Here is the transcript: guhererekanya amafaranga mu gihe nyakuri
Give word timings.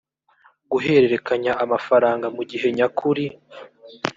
guhererekanya 0.71 1.51
amafaranga 1.63 2.27
mu 2.35 2.43
gihe 2.49 2.67
nyakuri 2.77 3.25